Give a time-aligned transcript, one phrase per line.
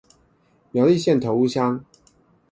[0.71, 1.81] 苗栗縣頭屋鄉